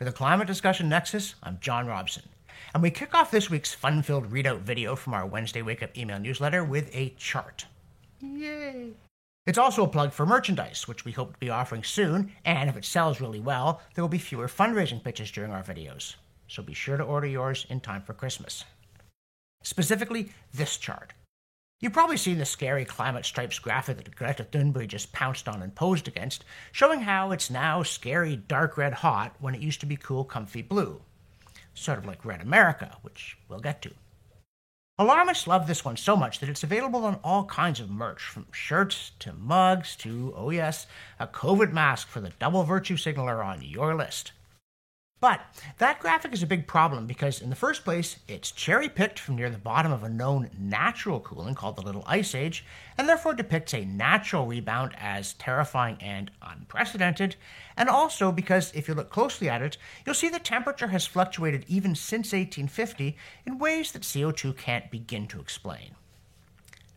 [0.00, 2.22] For the Climate Discussion Nexus, I'm John Robson.
[2.72, 5.94] And we kick off this week's fun filled readout video from our Wednesday Wake Up
[5.94, 7.66] email newsletter with a chart.
[8.22, 8.92] Yay!
[9.46, 12.78] It's also a plug for merchandise, which we hope to be offering soon, and if
[12.78, 16.14] it sells really well, there will be fewer fundraising pitches during our videos.
[16.48, 18.64] So be sure to order yours in time for Christmas.
[19.62, 21.12] Specifically, this chart.
[21.80, 25.74] You've probably seen the scary climate stripes graphic that Greta Thunberg just pounced on and
[25.74, 29.96] posed against, showing how it's now scary dark red hot when it used to be
[29.96, 31.00] cool comfy blue.
[31.72, 33.92] Sort of like Red America, which we'll get to.
[34.98, 38.44] Alarmists love this one so much that it's available on all kinds of merch, from
[38.52, 40.86] shirts to mugs to, oh yes,
[41.18, 44.32] a COVID mask for the double virtue signaler on your list.
[45.20, 45.42] But
[45.76, 49.36] that graphic is a big problem because, in the first place, it's cherry picked from
[49.36, 52.64] near the bottom of a known natural cooling called the Little Ice Age,
[52.96, 57.36] and therefore depicts a natural rebound as terrifying and unprecedented.
[57.76, 61.66] And also because, if you look closely at it, you'll see the temperature has fluctuated
[61.68, 65.96] even since 1850 in ways that CO2 can't begin to explain.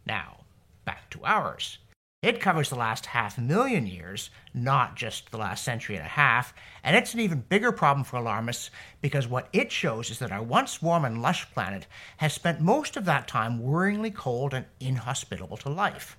[0.06, 0.46] Now,
[0.86, 1.78] back to ours.
[2.24, 6.54] It covers the last half million years, not just the last century and a half,
[6.82, 8.72] and it's an even bigger problem for alarmists
[9.02, 12.96] because what it shows is that our once warm and lush planet has spent most
[12.96, 16.18] of that time worryingly cold and inhospitable to life.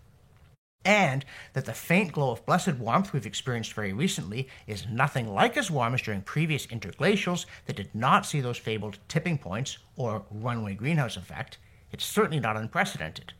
[0.84, 1.24] And
[1.55, 5.70] that the faint glow of blessed warmth we've experienced very recently is nothing like as
[5.70, 10.74] warm as during previous interglacials that did not see those fabled tipping points or runaway
[10.74, 11.56] greenhouse effect.
[11.92, 13.33] It's certainly not unprecedented.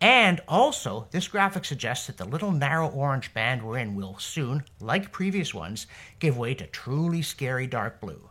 [0.00, 4.64] And also, this graphic suggests that the little narrow orange band we're in will soon,
[4.80, 5.86] like previous ones,
[6.18, 8.28] give way to truly scary dark blue.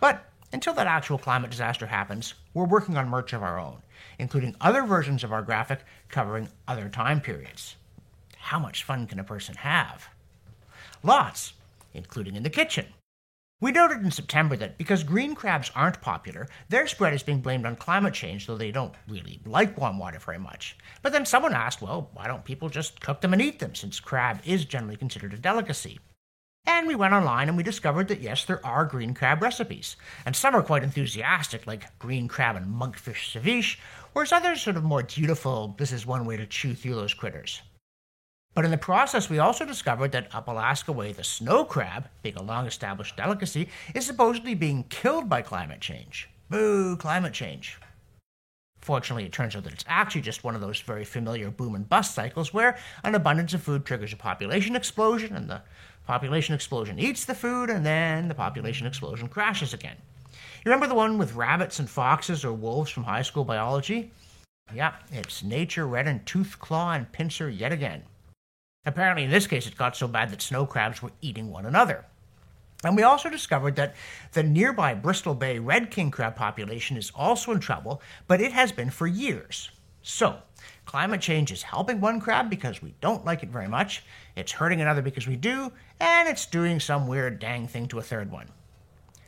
[0.00, 3.82] But until that actual climate disaster happens, we're working on merch of our own,
[4.18, 7.76] including other versions of our graphic covering other time periods.
[8.38, 10.08] How much fun can a person have?
[11.02, 11.52] Lots,
[11.94, 12.86] including in the kitchen.
[13.58, 17.64] We noted in September that because green crabs aren't popular, their spread is being blamed
[17.64, 20.76] on climate change, though they don't really like warm water very much.
[21.00, 23.98] But then someone asked, well, why don't people just cook them and eat them, since
[23.98, 25.98] crab is generally considered a delicacy?
[26.66, 29.96] And we went online and we discovered that yes, there are green crab recipes.
[30.26, 33.78] And some are quite enthusiastic, like green crab and monkfish ceviche,
[34.12, 37.62] whereas others sort of more dutiful, this is one way to chew through those critters.
[38.56, 42.36] But in the process, we also discovered that up Alaska way, the snow crab, being
[42.36, 46.30] a long established delicacy, is supposedly being killed by climate change.
[46.48, 47.78] Boo, climate change.
[48.80, 51.86] Fortunately, it turns out that it's actually just one of those very familiar boom and
[51.86, 55.60] bust cycles where an abundance of food triggers a population explosion, and the
[56.06, 59.96] population explosion eats the food, and then the population explosion crashes again.
[60.64, 64.12] You remember the one with rabbits and foxes or wolves from high school biology?
[64.72, 68.02] Yeah, it's nature red and tooth, claw, and pincer yet again.
[68.86, 72.04] Apparently, in this case, it got so bad that snow crabs were eating one another.
[72.84, 73.96] And we also discovered that
[74.32, 78.70] the nearby Bristol Bay red king crab population is also in trouble, but it has
[78.70, 79.70] been for years.
[80.02, 80.36] So,
[80.84, 84.04] climate change is helping one crab because we don't like it very much,
[84.36, 88.02] it's hurting another because we do, and it's doing some weird dang thing to a
[88.02, 88.46] third one.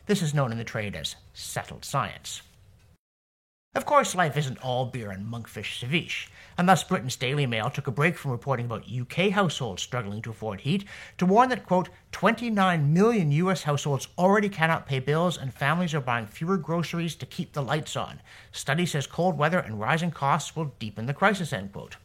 [0.05, 2.41] This is known in the trade as settled science.
[3.75, 7.85] Of course, life isn't all beer and monkfish ceviche, and thus Britain's Daily Mail took
[7.85, 10.85] a break from reporting about UK households struggling to afford heat
[11.19, 16.01] to warn that, quote, 29 million US households already cannot pay bills and families are
[16.01, 18.21] buying fewer groceries to keep the lights on.
[18.51, 21.97] Study says cold weather and rising costs will deepen the crisis, end quote.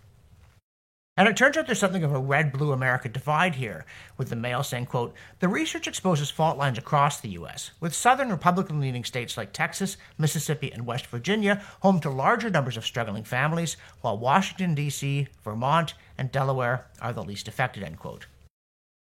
[1.17, 3.85] And it turns out there's something of a red-blue America divide here,
[4.17, 8.31] with the Mail saying, quote, The research exposes fault lines across the U.S., with southern
[8.31, 13.77] Republican-leaning states like Texas, Mississippi, and West Virginia home to larger numbers of struggling families,
[14.01, 18.27] while Washington, D.C., Vermont, and Delaware are the least affected, end quote.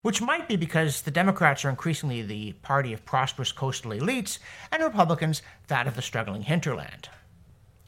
[0.02, 4.38] Which might be because the Democrats are increasingly the party of prosperous coastal elites,
[4.70, 7.08] and Republicans that of the struggling hinterland.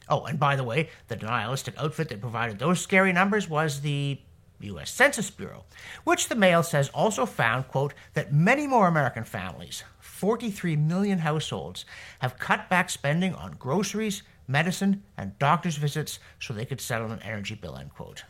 [0.09, 4.19] Oh, and by the way, the denialistic outfit that provided those scary numbers was the
[4.61, 4.89] U.S.
[4.89, 5.65] Census Bureau,
[6.03, 11.85] which the Mail says also found, quote, that many more American families, 43 million households,
[12.19, 17.21] have cut back spending on groceries, medicine, and doctor's visits so they could settle an
[17.21, 18.23] energy bill, end quote.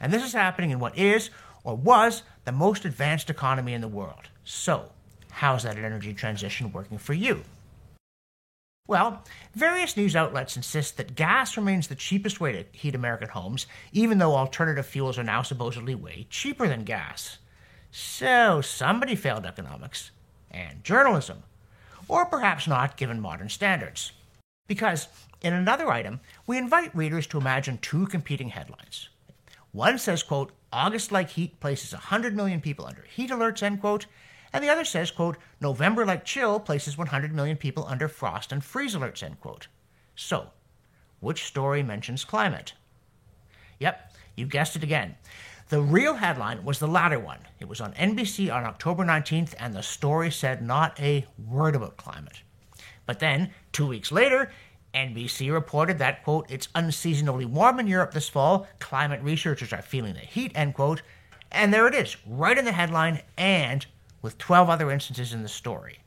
[0.00, 1.30] And this is happening in what is,
[1.64, 4.28] or was, the most advanced economy in the world.
[4.44, 4.92] So,
[5.30, 7.42] how's that energy transition working for you?
[8.88, 9.22] Well,
[9.54, 14.16] various news outlets insist that gas remains the cheapest way to heat American homes, even
[14.16, 17.36] though alternative fuels are now supposedly way cheaper than gas.
[17.90, 20.10] So, somebody failed economics
[20.50, 21.42] and journalism,
[22.08, 24.12] or perhaps not given modern standards.
[24.66, 25.08] Because,
[25.42, 29.10] in another item, we invite readers to imagine two competing headlines.
[29.72, 34.06] One says, quote, August like heat places 100 million people under heat alerts, end quote,
[34.52, 38.64] and the other says, quote, November like chill places 100 million people under frost and
[38.64, 39.68] freeze alerts, end quote.
[40.14, 40.50] So,
[41.20, 42.74] which story mentions climate?
[43.78, 45.16] Yep, you guessed it again.
[45.68, 47.40] The real headline was the latter one.
[47.60, 51.98] It was on NBC on October 19th, and the story said not a word about
[51.98, 52.40] climate.
[53.04, 54.50] But then, two weeks later,
[54.94, 58.66] NBC reported that, quote, it's unseasonably warm in Europe this fall.
[58.78, 61.02] Climate researchers are feeling the heat, end quote.
[61.52, 63.86] And there it is, right in the headline and
[64.22, 66.00] with 12 other instances in the story.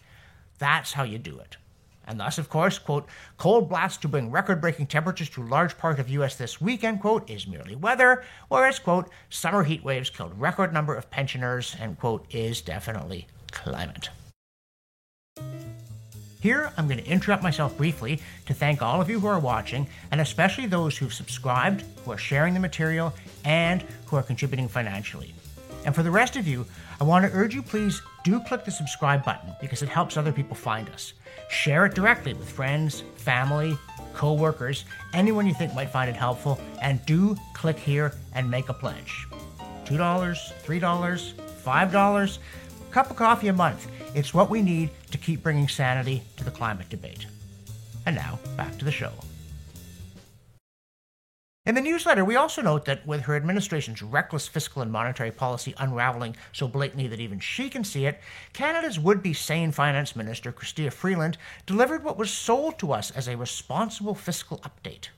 [0.59, 1.57] That's how you do it.
[2.07, 5.99] And thus, of course, quote, cold blasts to bring record breaking temperatures to large part
[5.99, 10.73] of US this weekend, quote, is merely weather, whereas, quote, summer heat waves killed record
[10.73, 14.09] number of pensioners, and, quote, is definitely climate.
[16.41, 19.87] Here, I'm going to interrupt myself briefly to thank all of you who are watching,
[20.09, 23.13] and especially those who've subscribed, who are sharing the material,
[23.45, 25.35] and who are contributing financially.
[25.85, 26.65] And for the rest of you,
[26.99, 30.31] I want to urge you please do click the subscribe button because it helps other
[30.31, 31.13] people find us.
[31.49, 33.77] Share it directly with friends, family,
[34.13, 38.69] co workers, anyone you think might find it helpful, and do click here and make
[38.69, 39.27] a pledge.
[39.85, 41.33] $2, $3,
[41.63, 42.37] $5,
[42.91, 43.87] cup of coffee a month.
[44.13, 47.25] It's what we need to keep bringing sanity to the climate debate.
[48.05, 49.11] And now, back to the show.
[51.63, 55.75] In the newsletter, we also note that with her administration's reckless fiscal and monetary policy
[55.77, 58.19] unraveling so blatantly that even she can see it,
[58.51, 61.37] Canada's would be sane finance minister, Chrystia Freeland,
[61.67, 65.09] delivered what was sold to us as a responsible fiscal update.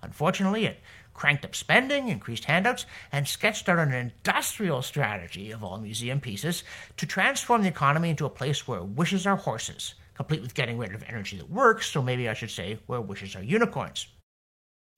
[0.00, 0.78] Unfortunately, it
[1.14, 6.62] cranked up spending, increased handouts, and sketched out an industrial strategy of all museum pieces
[6.96, 10.94] to transform the economy into a place where wishes are horses, complete with getting rid
[10.94, 14.06] of energy that works, so maybe I should say where wishes are unicorns.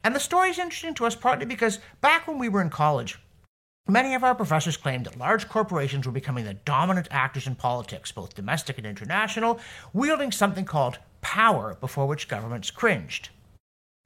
[0.03, 3.19] And the story is interesting to us partly because back when we were in college,
[3.87, 8.13] many of our professors claimed that large corporations were becoming the dominant actors in politics,
[8.13, 9.61] both domestic and international,
[9.93, 13.29] wielding something called power before which governments cringed.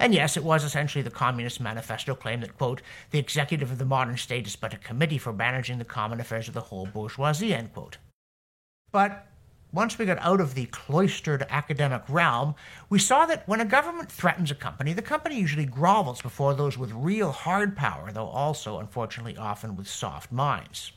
[0.01, 3.85] And yes, it was essentially the Communist Manifesto claim that, quote, the executive of the
[3.85, 7.55] modern state is but a committee for managing the common affairs of the whole bourgeoisie,
[7.55, 7.99] end quote.
[8.91, 9.29] But
[9.75, 12.55] once we got out of the cloistered academic realm,
[12.89, 16.79] we saw that when a government threatens a company, the company usually grovels before those
[16.79, 20.93] with real hard power, though also, unfortunately, often with soft minds.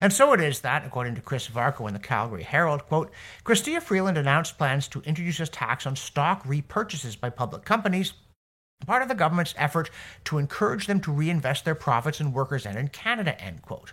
[0.00, 3.12] And so it is that, according to Chris Varcoe in the Calgary Herald, quote,
[3.44, 8.14] Chrystia Freeland announced plans to introduce a tax on stock repurchases by public companies,
[8.84, 9.90] part of the government's effort
[10.24, 13.92] to encourage them to reinvest their profits in workers and in Canada, end quote.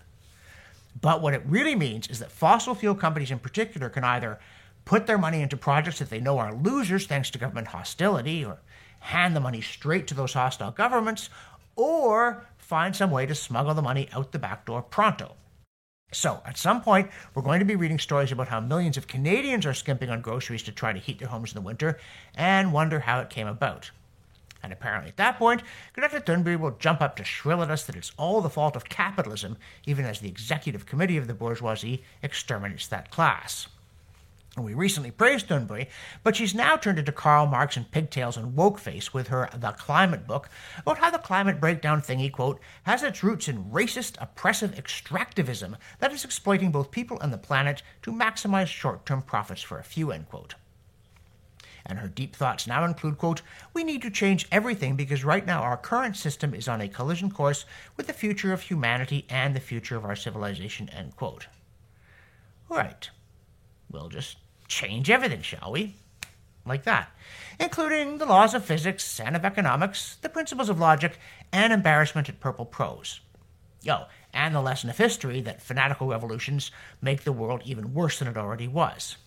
[0.99, 4.39] But what it really means is that fossil fuel companies in particular can either
[4.85, 8.59] put their money into projects that they know are losers thanks to government hostility, or
[8.99, 11.29] hand the money straight to those hostile governments,
[11.75, 15.35] or find some way to smuggle the money out the back door pronto.
[16.11, 19.65] So, at some point, we're going to be reading stories about how millions of Canadians
[19.65, 21.99] are skimping on groceries to try to heat their homes in the winter
[22.35, 23.91] and wonder how it came about.
[24.61, 25.63] And apparently at that point,
[25.93, 28.89] Greta Thunberg will jump up to shrill at us that it's all the fault of
[28.89, 33.67] capitalism, even as the executive committee of the bourgeoisie exterminates that class.
[34.55, 35.87] And we recently praised Thunberg,
[36.23, 39.71] but she's now turned into Karl Marx and pigtails and woke face with her The
[39.71, 44.75] Climate book about how the climate breakdown thingy, quote, has its roots in racist, oppressive
[44.75, 49.79] extractivism that is exploiting both people and the planet to maximize short term profits for
[49.79, 50.55] a few, end quote.
[51.89, 53.41] And her deep thoughts now include, quote,
[53.73, 57.31] We need to change everything because right now our current system is on a collision
[57.31, 57.65] course
[57.97, 61.47] with the future of humanity and the future of our civilization, end quote.
[62.69, 63.09] All right.
[63.89, 65.95] We'll just change everything, shall we?
[66.63, 67.09] Like that.
[67.59, 71.17] Including the laws of physics and of economics, the principles of logic,
[71.51, 73.19] and embarrassment at purple prose.
[73.81, 76.69] Yo, and the lesson of history that fanatical revolutions
[77.01, 79.17] make the world even worse than it already was.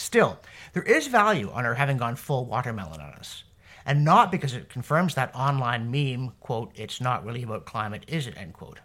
[0.00, 0.38] Still,
[0.72, 3.44] there is value on her having gone full watermelon on us.
[3.84, 8.26] And not because it confirms that online meme, quote, it's not really about climate, is
[8.26, 8.78] it, end quote.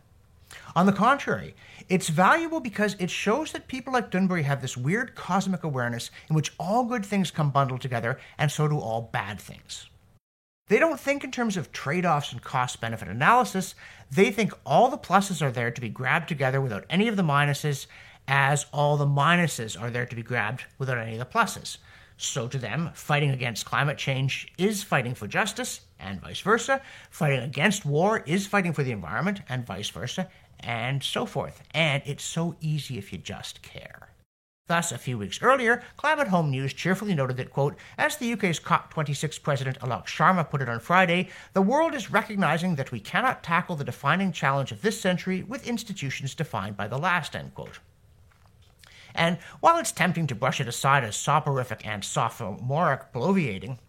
[0.75, 1.55] On the contrary,
[1.87, 6.35] it's valuable because it shows that people like Thunberg have this weird cosmic awareness in
[6.35, 9.89] which all good things come bundled together, and so do all bad things.
[10.67, 13.73] They don't think in terms of trade offs and cost benefit analysis.
[14.11, 17.23] They think all the pluses are there to be grabbed together without any of the
[17.23, 17.87] minuses,
[18.27, 21.77] as all the minuses are there to be grabbed without any of the pluses.
[22.17, 26.81] So, to them, fighting against climate change is fighting for justice, and vice versa.
[27.09, 30.29] Fighting against war is fighting for the environment, and vice versa,
[30.61, 31.61] and so forth.
[31.73, 34.09] And it's so easy if you just care.
[34.67, 38.59] Thus, a few weeks earlier, Climate Home News cheerfully noted that, quote, as the UK's
[38.59, 43.43] COP26 President Alok Sharma put it on Friday, the world is recognizing that we cannot
[43.43, 47.79] tackle the defining challenge of this century with institutions defined by the last, end quote.
[49.15, 53.79] And while it's tempting to brush it aside as soporific and sophomoric bloviating,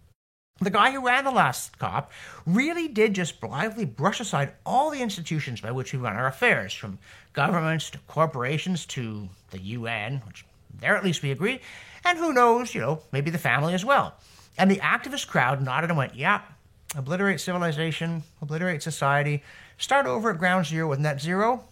[0.61, 2.11] the guy who ran the last COP
[2.47, 6.73] really did just blithely brush aside all the institutions by which we run our affairs,
[6.73, 6.99] from
[7.35, 10.47] governments to corporations to the UN, which
[10.81, 11.61] there at least we agree,
[12.05, 14.15] and who knows, you know, maybe the family as well.
[14.57, 16.41] And the activist crowd nodded and went, yeah,
[16.95, 19.43] obliterate civilization, obliterate society,
[19.77, 21.65] start over at ground zero with net zero.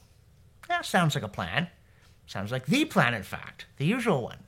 [0.68, 1.68] That sounds like a plan.
[2.26, 4.38] Sounds like the plan, in fact, the usual one.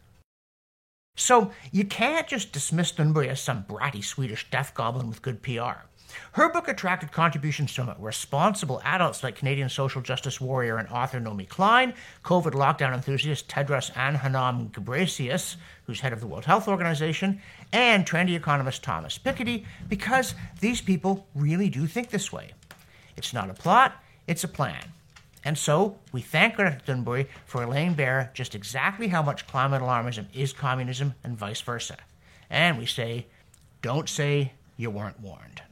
[1.16, 5.86] So you can't just dismiss Thunberg as some bratty Swedish death goblin with good PR.
[6.32, 11.46] Her book attracted contributions from responsible adults like Canadian social justice warrior and author Naomi
[11.46, 17.40] Klein, COVID lockdown enthusiast Tedros Adhanom Ghebreyesus, who's head of the World Health Organization,
[17.72, 22.52] and trendy economist Thomas Piketty, because these people really do think this way.
[23.16, 24.92] It's not a plot, it's a plan.
[25.46, 30.52] And so we thank Thunberg for laying bare just exactly how much climate alarmism is
[30.52, 31.98] communism and vice versa.
[32.50, 33.26] And we say,
[33.80, 35.62] don't say you weren't warned.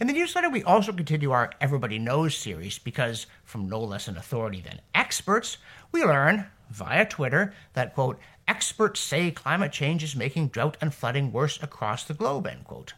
[0.00, 4.16] In the newsletter, we also continue our Everybody Knows series because, from no less an
[4.16, 5.58] authority than experts,
[5.92, 11.30] we learn via Twitter that, quote, experts say climate change is making drought and flooding
[11.30, 12.94] worse across the globe, end quote.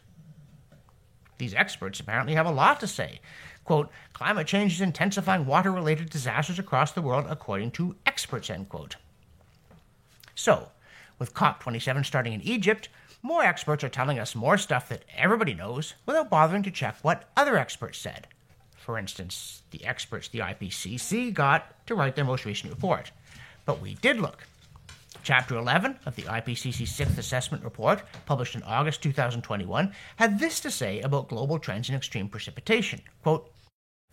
[1.37, 3.19] These experts apparently have a lot to say,
[3.69, 8.67] quote, climate change is intensifying water related disasters across the world, according to experts, end
[8.67, 8.95] quote.
[10.33, 10.69] So,
[11.19, 12.89] with COP27 starting in Egypt,
[13.21, 17.29] more experts are telling us more stuff that everybody knows without bothering to check what
[17.37, 18.25] other experts said.
[18.75, 23.11] For instance, the experts the IPCC got to write their most recent report.
[23.67, 24.47] But we did look.
[25.21, 30.71] Chapter 11 of the IPCC Sixth Assessment Report, published in August 2021, had this to
[30.71, 33.01] say about global trends in extreme precipitation.
[33.21, 33.51] Quote,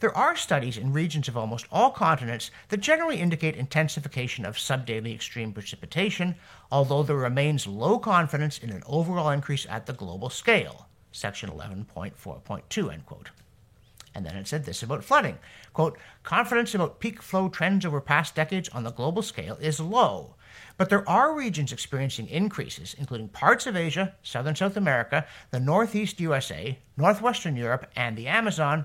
[0.01, 5.15] there are studies in regions of almost all continents that generally indicate intensification of subdaily
[5.15, 6.35] extreme precipitation,
[6.71, 10.87] although there remains low confidence in an overall increase at the global scale.
[11.13, 13.31] Section 11.4.2, end quote.
[14.15, 15.39] And then it said this about flooding.
[15.73, 20.35] Quote, confidence about peak flow trends over past decades on the global scale is low,
[20.77, 26.21] but there are regions experiencing increases, including parts of Asia, southern South America, the northeast
[26.21, 28.85] USA, northwestern Europe, and the Amazon,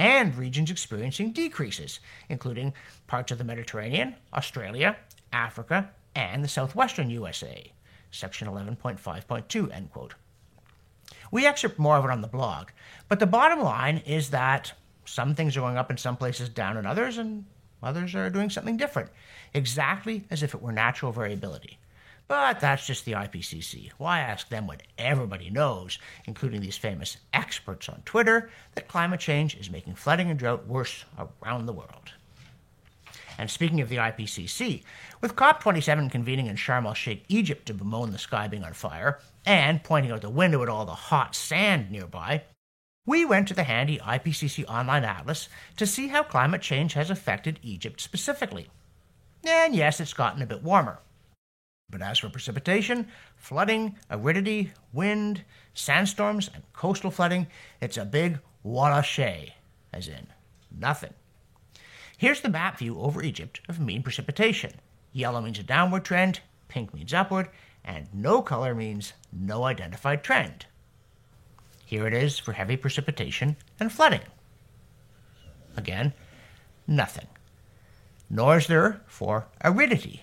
[0.00, 2.72] and regions experiencing decreases, including
[3.06, 4.96] parts of the Mediterranean, Australia,
[5.30, 7.70] Africa, and the southwestern USA.
[8.10, 10.14] Section 11.5.2, end quote.
[11.30, 12.68] We excerpt more of it on the blog,
[13.08, 14.72] but the bottom line is that
[15.04, 17.44] some things are going up in some places, down in others, and
[17.82, 19.10] others are doing something different,
[19.52, 21.78] exactly as if it were natural variability.
[22.30, 23.90] But that's just the IPCC.
[23.98, 29.56] Why ask them when everybody knows, including these famous experts on Twitter, that climate change
[29.56, 32.12] is making flooding and drought worse around the world?
[33.36, 34.84] And speaking of the IPCC,
[35.20, 39.18] with COP27 convening in Sharm el Sheikh, Egypt to bemoan the sky being on fire,
[39.44, 42.44] and pointing out the window at all the hot sand nearby,
[43.06, 47.58] we went to the handy IPCC online atlas to see how climate change has affected
[47.64, 48.68] Egypt specifically.
[49.44, 51.00] And yes, it's gotten a bit warmer.
[51.90, 55.44] But as for precipitation, flooding, aridity, wind,
[55.74, 57.46] sandstorms, and coastal flooding,
[57.80, 59.52] it's a big walashay,
[59.92, 60.26] as in
[60.70, 61.14] nothing.
[62.16, 64.72] Here's the map view over Egypt of mean precipitation.
[65.12, 67.48] Yellow means a downward trend, pink means upward,
[67.84, 70.66] and no color means no identified trend.
[71.84, 74.20] Here it is for heavy precipitation and flooding.
[75.76, 76.12] Again,
[76.86, 77.26] nothing.
[78.28, 80.22] Nor is there for aridity,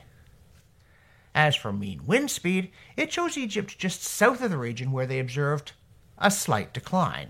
[1.38, 5.20] as for mean wind speed, it shows Egypt just south of the region where they
[5.20, 5.74] observed
[6.18, 7.30] a slight decline.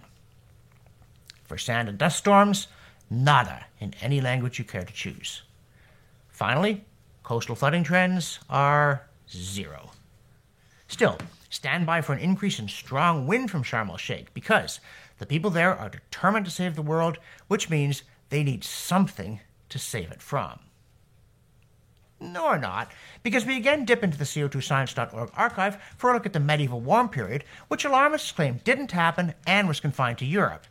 [1.43, 2.67] For sand and dust storms,
[3.09, 5.41] nada in any language you care to choose.
[6.29, 6.85] Finally,
[7.23, 9.91] coastal flooding trends are zero.
[10.87, 11.17] Still,
[11.49, 14.79] stand by for an increase in strong wind from Sharm el Sheikh because
[15.17, 17.17] the people there are determined to save the world,
[17.49, 20.59] which means they need something to save it from.
[22.19, 26.39] Nor not, because we again dip into the CO2science.org archive for a look at the
[26.39, 30.65] medieval warm period, which alarmists claim didn't happen and was confined to Europe.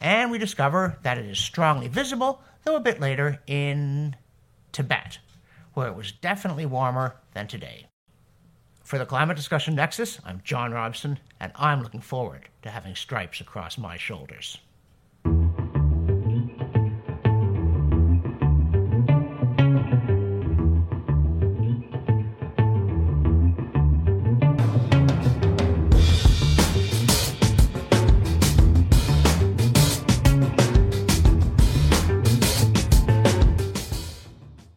[0.00, 4.16] And we discover that it is strongly visible, though a bit later, in
[4.70, 5.18] Tibet,
[5.74, 7.86] where it was definitely warmer than today.
[8.84, 13.40] For the Climate Discussion Nexus, I'm John Robson, and I'm looking forward to having stripes
[13.40, 14.58] across my shoulders.